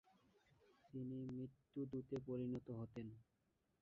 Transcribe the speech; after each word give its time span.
তিনি 0.85 1.17
মৃত্যুদূতে 1.29 2.15
পরিণত 2.27 2.67
হতেন। 2.71 3.07